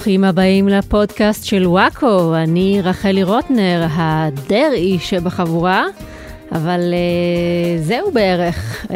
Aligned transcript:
ברוכים 0.00 0.24
הבאים 0.24 0.68
לפודקאסט 0.68 1.44
של 1.44 1.66
וואקו, 1.66 2.34
אני 2.34 2.80
רחלי 2.82 3.22
רוטנר, 3.22 3.86
הדרעי 3.90 4.98
שבחבורה, 4.98 5.86
אבל 6.52 6.80
uh, 6.80 7.82
זהו 7.82 8.10
בערך. 8.12 8.86
Uh, 8.88 8.90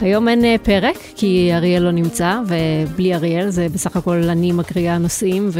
היום 0.00 0.28
אין 0.28 0.40
uh, 0.40 0.58
פרק, 0.62 0.96
כי 1.16 1.50
אריאל 1.54 1.82
לא 1.82 1.90
נמצא, 1.90 2.38
ובלי 2.46 3.14
אריאל 3.14 3.50
זה 3.50 3.66
בסך 3.72 3.96
הכל 3.96 4.22
אני 4.28 4.52
מקריאה 4.52 4.98
נושאים, 4.98 5.50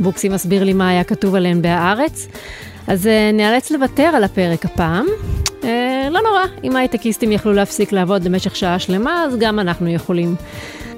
ובוקסי 0.00 0.28
מסביר 0.28 0.64
לי 0.64 0.72
מה 0.72 0.88
היה 0.88 1.04
כתוב 1.04 1.34
עליהם 1.34 1.62
בהארץ. 1.62 2.28
אז 2.86 3.06
uh, 3.06 3.36
נאלץ 3.36 3.70
לוותר 3.70 4.02
על 4.14 4.24
הפרק 4.24 4.64
הפעם. 4.64 5.06
Uh, 5.60 5.64
לא 6.10 6.20
נורא, 6.20 6.44
אם 6.64 6.76
הייטקיסטים 6.76 7.32
יכלו 7.32 7.52
להפסיק 7.52 7.92
לעבוד 7.92 8.24
במשך 8.24 8.56
שעה 8.56 8.78
שלמה, 8.78 9.24
אז 9.24 9.36
גם 9.38 9.58
אנחנו 9.58 9.88
יכולים. 9.88 10.34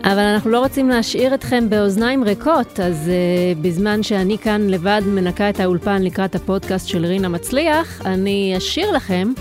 אבל 0.05 0.19
אנחנו 0.19 0.51
לא 0.51 0.59
רוצים 0.59 0.89
להשאיר 0.89 1.35
אתכם 1.35 1.71
באוזניים 1.71 2.25
ריקות, 2.25 2.81
אז 2.81 3.11
uh, 3.11 3.59
בזמן 3.63 4.03
שאני 4.03 4.39
כאן 4.39 4.67
לבד 4.67 5.03
מנקה 5.07 5.51
את 5.51 5.61
האולפן 5.61 6.03
לקראת 6.03 6.35
הפודקאסט 6.35 6.89
של 6.89 7.07
רינה 7.07 7.29
מצליח, 7.29 8.03
אני 8.07 8.55
אשאיר 8.57 8.91
לכם 8.93 9.33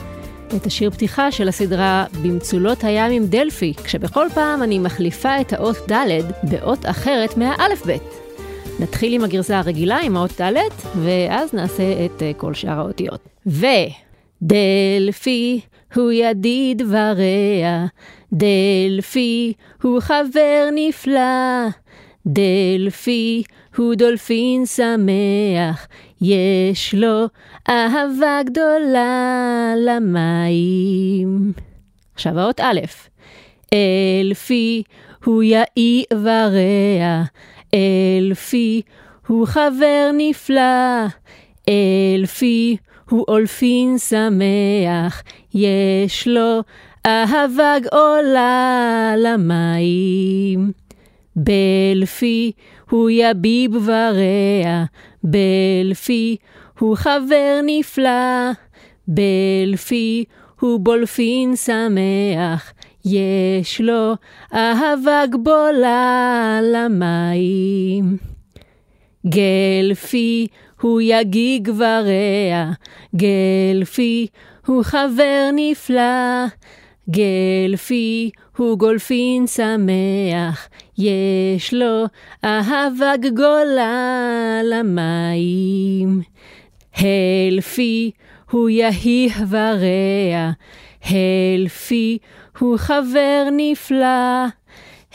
את 0.55 0.65
השיר 0.65 0.89
פתיחה 0.89 1.31
של 1.31 1.47
הסדרה 1.47 2.05
במצולות 2.21 2.83
הים 2.83 3.11
עם 3.11 3.25
דלפי, 3.25 3.73
כשבכל 3.83 4.27
פעם 4.33 4.63
אני 4.63 4.79
מחליפה 4.79 5.41
את 5.41 5.53
האות 5.53 5.91
ד' 5.91 6.21
באות 6.43 6.85
אחרת 6.85 7.37
מהאלף-בית. 7.37 8.03
נתחיל 8.79 9.13
עם 9.13 9.23
הגרסה 9.23 9.59
הרגילה, 9.59 9.97
עם 9.97 10.17
האות 10.17 10.41
ד', 10.41 10.53
ואז 11.01 11.53
נעשה 11.53 11.83
את 12.05 12.19
uh, 12.19 12.37
כל 12.37 12.53
שאר 12.53 12.79
האותיות. 12.79 13.19
ו... 13.47 13.65
דלפי 14.41 15.61
הוא 15.95 16.11
ידיד 16.11 16.81
ורע, 16.81 17.85
דלפי 18.33 19.53
הוא 19.81 19.99
חבר 19.99 20.69
נפלא, 20.75 21.67
דלפי 22.25 23.43
הוא 23.77 23.95
דולפין 23.95 24.65
שמח, 24.65 25.87
יש 26.21 26.95
לו 26.95 27.25
אהבה 27.69 28.39
גדולה 28.45 29.73
למים. 29.77 31.53
עכשיו 32.13 32.39
האות 32.39 32.59
א', 32.59 32.79
אלפי 33.73 34.83
הוא 35.25 35.43
יאי 35.43 36.03
ורע, 36.11 37.23
אלפי 37.73 38.81
הוא 39.27 39.47
חבר 39.47 40.11
נפלא, 40.17 41.05
אלפי 41.69 42.77
הוא 42.77 42.90
אולפין 43.11 43.97
שמח, 43.97 45.23
יש 45.53 46.27
לו 46.27 46.59
אהבה 47.05 47.75
גאולה 47.79 49.13
למים. 49.17 50.71
בלפי 51.35 52.51
הוא 52.89 53.09
יביב 53.09 53.71
ורע, 53.85 54.83
בלפי 55.23 56.37
הוא 56.79 56.95
חבר 56.95 57.59
נפלא, 57.63 58.51
בלפי 59.07 60.23
הוא 60.59 60.79
בולפין 60.79 61.55
שמח, 61.55 62.73
יש 63.05 63.81
לו 63.81 64.13
אהבה 64.53 65.23
גבולה 65.31 66.59
למים. 66.63 68.30
גלפי 69.27 70.47
הוא 70.81 71.01
יגיג 71.01 71.69
ורע, 71.77 72.71
גלפי 73.15 74.27
הוא 74.65 74.83
חבר 74.83 75.49
נפלא, 75.53 76.45
גלפי 77.09 78.31
הוא 78.57 78.77
גולפין 78.77 79.47
שמח, 79.47 80.69
יש 80.97 81.73
לו 81.73 82.05
אהבה 82.45 83.17
גגולה 83.21 84.59
למים. 84.63 86.21
הלפי 86.95 88.11
הוא 88.51 88.69
יהי 88.69 89.29
ורע, 89.49 90.51
הלפי 91.03 92.17
הוא 92.59 92.77
חבר 92.77 93.47
נפלא, 93.51 94.45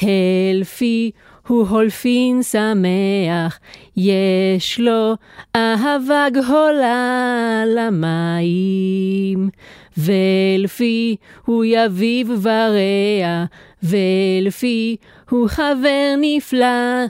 הלפי 0.02 1.10
הוא 1.10 1.25
הולפין 1.46 2.42
שמח, 2.42 3.58
יש 3.96 4.80
לו 4.80 5.14
אהבה 5.56 6.26
גהולה 6.32 7.62
למים. 7.76 9.50
ולפי 9.98 11.16
הוא 11.44 11.64
יביב 11.64 12.30
ורע, 12.42 13.44
ולפי 13.82 14.96
הוא 15.30 15.48
חבר 15.48 16.14
נפלא, 16.20 17.04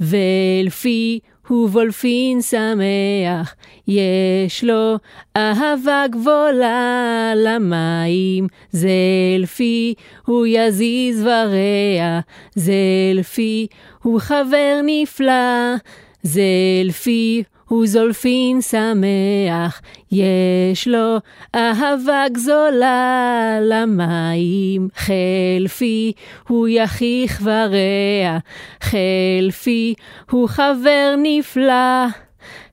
ולפי 0.00 1.18
הוא 1.48 1.68
וולפין 1.68 2.42
שמח, 2.42 3.54
יש 3.88 4.64
לו 4.64 4.96
אהבה 5.36 6.04
גבולה 6.10 7.32
למים. 7.36 8.46
זלפי 8.72 9.94
הוא 10.26 10.46
יזיז 10.46 11.22
ורע, 11.22 12.20
זלפי 12.54 13.66
הוא 14.02 14.20
חבר 14.20 14.80
נפלא, 14.86 15.74
זלפי 16.22 17.42
הוא 17.68 17.86
זולפין 17.86 18.60
שמח, 18.60 19.80
יש 20.12 20.88
לו 20.88 21.16
אהבה 21.54 22.24
גזולה 22.32 23.58
למים. 23.62 24.88
חלפי 24.96 26.12
הוא 26.48 26.68
יחיך 26.68 27.40
ורע, 27.44 28.38
חלפי 28.80 29.94
הוא 30.30 30.48
חבר 30.48 31.14
נפלא. 31.22 32.06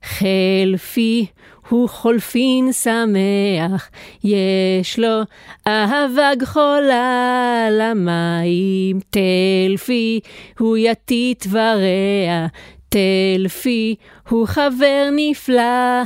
חלפי 0.03 1.25
הוא 1.69 1.89
חולפין 1.89 2.71
שמח, 2.71 3.89
יש 4.23 4.99
לו 4.99 5.21
אהבה 5.67 6.35
גחולה 6.39 7.67
למים. 7.71 8.99
תלפי 9.09 10.19
הוא 10.59 10.77
יתית 10.77 11.45
ורע, 11.51 12.47
תלפי 12.93 13.95
הוא 14.29 14.47
חבר 14.47 15.09
נפלא, 15.15 16.03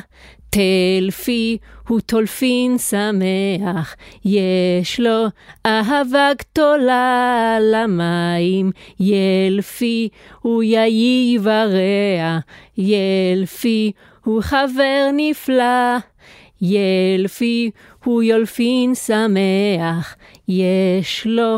תלפי 0.49 1.57
הוא 1.87 1.99
טולפין 1.99 2.77
שמח, 2.77 3.95
יש 4.25 4.99
לו 4.99 5.25
אהבה 5.65 6.29
גדולה 6.39 7.57
למים. 7.61 8.71
ילפי 8.99 10.09
הוא 10.41 10.63
יאי 10.63 11.37
ורע, 11.41 12.37
ילפי 12.77 13.91
הוא 14.23 14.41
חבר 14.41 15.09
נפלא. 15.13 15.97
ילפי 16.61 17.71
הוא 18.03 18.23
יולפין 18.23 18.95
שמח, 18.95 20.15
יש 20.47 21.27
לו 21.29 21.57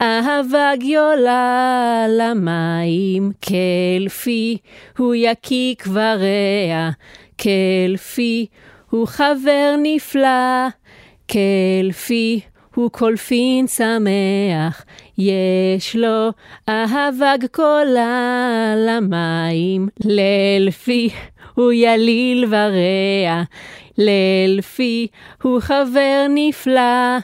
אהבה 0.00 0.72
גדולה 0.76 2.06
למים. 2.18 3.32
כלפי 3.44 4.56
הוא 4.98 5.14
יקיק 5.14 5.84
ורע, 5.92 6.90
כלפי 7.40 8.46
הוא 8.90 9.06
חבר 9.06 9.74
נפלא, 9.82 10.68
כלפי 11.30 12.40
הוא 12.74 12.90
קולפין 12.90 13.66
שמח, 13.66 14.84
יש 15.18 15.96
לו 15.96 16.28
אהבה 16.68 17.34
גדולה 17.36 18.74
למים. 18.76 19.88
ללפי 20.04 21.10
הוא 21.54 21.72
יליל 21.72 22.44
ורע, 22.48 23.42
ללפי 23.98 25.06
הוא 25.42 25.60
חבר 25.60 26.26
נפלא, 26.28 27.18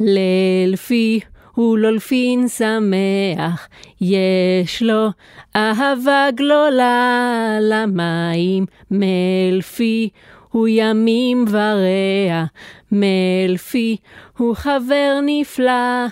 ללפי 0.00 1.20
הוא 1.54 1.78
לולפין 1.78 2.48
שמח, 2.48 3.68
יש 4.00 4.82
לו 4.82 5.08
אהבה 5.56 6.28
גלולה 6.34 7.58
למים, 7.60 8.66
מלפי 8.90 10.08
הוא 10.50 10.68
ימים 10.70 11.44
ורע, 11.48 12.44
מלפי 12.92 13.96
הוא 14.38 14.54
חבר 14.54 15.18
נפלא, 15.26 16.06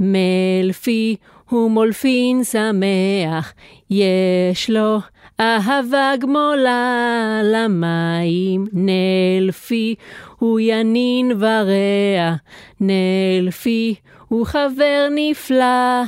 מלפי 0.00 1.16
הוא 1.48 1.70
מולפין 1.70 2.44
שמח, 2.44 3.52
יש 3.90 4.70
לו 4.70 4.98
אהבה 5.40 6.12
גמולה 6.20 7.40
למים, 7.44 8.66
נלפי 8.72 9.94
הוא 10.38 10.60
ינין 10.60 11.32
ורע, 11.38 12.34
נלפי 12.80 13.94
הוא 14.28 14.46
חבר 14.46 15.08
נפלא, 15.14 16.02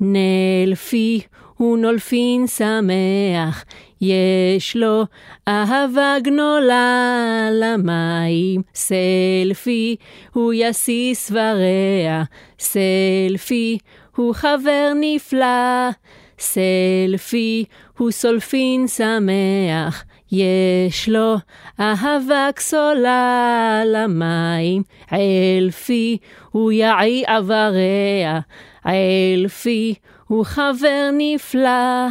נלפי 0.00 1.20
הוא 1.56 1.78
נולפין 1.78 2.46
שמח, 2.46 3.64
יש 4.00 4.76
לו 4.76 5.04
אהבה 5.48 6.16
גנולה 6.22 7.48
למים. 7.52 8.62
סלפי 8.74 9.96
הוא 10.32 10.52
יסיס 10.56 11.30
ורע, 11.30 12.22
סלפי 12.58 13.78
הוא 14.16 14.34
חבר 14.34 14.92
נפלא, 15.00 15.90
סלפי 16.38 17.64
הוא 17.98 18.10
סולפין 18.10 18.88
שמח, 18.88 20.04
יש 20.32 21.08
לו 21.08 21.34
אהבה 21.80 22.48
כסולה 22.56 23.82
למים, 23.86 24.82
אלפי 25.12 26.18
הוא 26.50 26.72
יעי 26.72 27.24
עבריה, 27.26 28.40
אלפי 28.86 29.94
הוא 30.26 30.44
חבר 30.44 31.10
נפלא, 31.18 32.08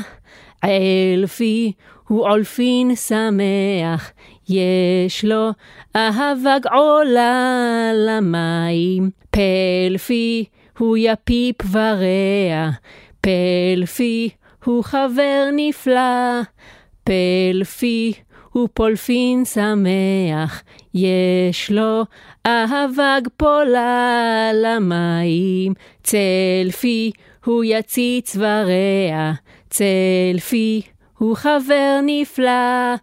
אלפי 0.63 1.71
הוא 2.07 2.29
עולפין 2.29 2.95
שמח, 2.95 4.11
יש 4.49 5.25
לו 5.25 5.49
אהבה 5.95 6.59
געולה 6.59 7.91
למים, 7.93 9.09
פלפי 9.31 10.45
הוא 10.77 10.97
יפיפ 10.97 11.55
ורע, 11.71 12.69
פלפי 13.21 14.29
הוא 14.65 14.83
חבר 14.83 15.49
נפלא, 15.55 16.41
פלפי 17.03 18.13
הוא 18.51 18.69
פולפין 18.73 19.45
שמח, 19.45 20.63
יש 20.93 21.71
לו 21.71 22.03
אהבה 22.45 23.17
גפולה 23.23 24.49
למים, 24.53 25.73
צלפי 26.03 27.11
הוא 27.45 27.63
יציץ 27.67 28.35
ורע, 28.35 29.31
צלפי 29.69 30.81
הוא 31.17 31.35
חבר 31.35 31.99
נפלא, 32.05 32.95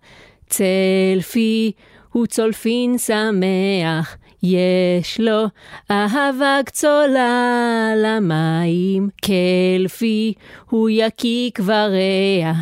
צלפי 0.46 1.72
הוא 2.12 2.26
צולפין 2.26 2.98
שמח, 2.98 4.16
יש 4.42 5.20
לו 5.20 5.44
אהבה 5.90 6.58
גצולה 6.66 7.92
למים, 7.96 9.08
כלפי 9.24 10.34
הוא 10.70 10.90
יקיק 10.92 11.60
ורע, 11.64 12.52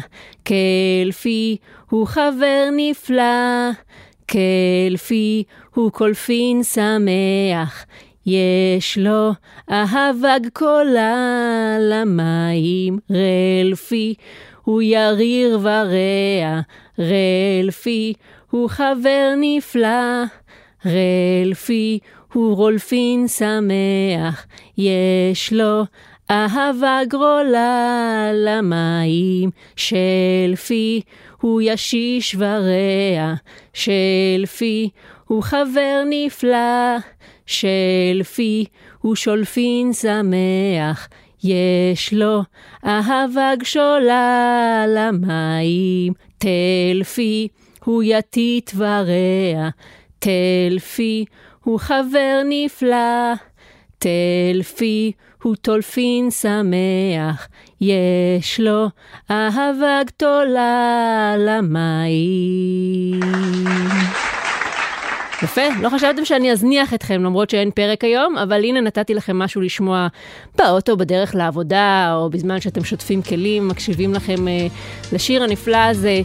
כלפי 0.46 1.56
הוא 1.90 2.06
חבר 2.06 2.68
נפלא, 2.76 3.70
כלפי 4.30 5.44
הוא 5.74 5.90
קולפין 5.90 6.62
שמח, 6.62 7.86
יש 8.26 8.98
לו 8.98 9.30
אהבה 9.70 10.38
גקולה 10.38 11.76
למים, 11.80 12.98
רלפי 13.10 14.14
הוא 14.64 14.82
יריר 14.82 15.58
ורע, 15.62 16.60
רלפי 16.98 18.12
הוא 18.50 18.68
חבר 18.68 19.34
נפלא. 19.40 20.24
רלפי 20.86 21.98
הוא 22.32 22.56
רולפין 22.56 23.28
שמח, 23.28 24.46
יש 24.78 25.52
לו 25.52 25.82
אהבה 26.30 27.00
גרולה 27.08 28.30
למים, 28.34 29.50
שלפי 29.76 31.00
הוא 31.40 31.62
ישיש 31.64 32.36
ורע, 32.38 33.34
שלפי 33.74 34.88
הוא 35.26 35.42
חבר 35.42 36.02
נפלא, 36.10 36.96
שלפי 37.46 38.64
הוא 38.98 39.16
שולפין 39.16 39.92
שמח, 39.92 41.08
יש 41.44 42.12
לו 42.12 42.42
אהבה 42.84 43.52
גשולה 43.58 44.84
למים, 44.88 46.12
תלפי 46.38 47.48
הוא 47.84 48.02
יתית 48.02 48.72
ורע, 48.76 49.68
תלפי 50.18 51.24
הוא 51.64 51.78
חבר 51.78 52.42
נפלא, 52.48 53.32
תלפי 53.98 55.12
הוא 55.42 55.56
טולפין 55.56 56.30
שמח, 56.30 57.48
יש 57.80 58.60
לו 58.60 58.86
אהבה 59.30 60.00
גדולה 60.06 61.34
למים. 61.38 63.20
יפה, 65.42 65.62
לא 65.80 65.88
חשבתם 65.88 66.24
שאני 66.24 66.52
אזניח 66.52 66.94
אתכם 66.94 67.22
למרות 67.22 67.50
שאין 67.50 67.70
פרק 67.70 68.04
היום, 68.04 68.38
אבל 68.38 68.64
הנה 68.64 68.80
נתתי 68.80 69.14
לכם 69.14 69.38
משהו 69.38 69.60
לשמוע 69.60 70.06
באוטו, 70.58 70.96
בדרך 70.96 71.34
לעבודה, 71.34 72.14
או 72.14 72.30
בזמן 72.30 72.60
שאתם 72.60 72.84
שוטפים 72.84 73.22
כלים, 73.22 73.68
מקשיבים 73.68 74.14
לכם 74.14 74.34
uh, 74.34 74.72
לשיר 75.12 75.42
הנפלא 75.42 75.76
הזה. 75.76 76.20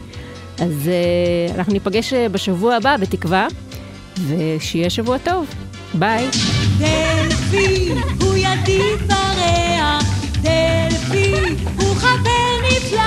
אז 0.59 0.89
uh, 1.51 1.55
אנחנו 1.55 1.73
ניפגש 1.73 2.13
uh, 2.13 2.15
בשבוע 2.31 2.75
הבא, 2.75 2.97
בתקווה. 2.97 3.47
ושיהיה 4.27 4.89
שבוע 4.89 5.17
טוב. 5.17 5.45
ביי. 5.93 6.27
דלפי 6.77 7.89
הוא 8.21 8.35
ידי 8.35 8.81
ורע, 9.07 9.99
דלפי 10.41 11.33
הוא 11.77 11.95
חבר 11.95 12.51
נפלא, 12.71 13.01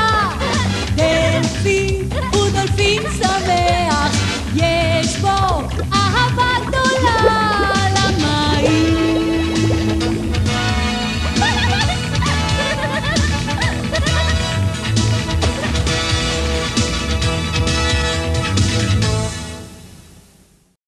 דלפי 0.95 1.99
הוא 2.33 2.49
דולפין 2.51 3.03
שמח, 3.19 4.13
יש 4.55 5.17
בו 5.17 5.63